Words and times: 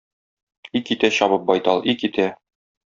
И 0.79 0.81
китә 0.89 1.11
чабып, 1.19 1.47
байтал, 1.53 1.87
и 1.95 1.99
китә! 2.05 2.31